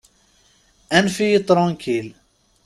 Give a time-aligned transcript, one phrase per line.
[0.95, 2.07] Anef-iyi tṛankil.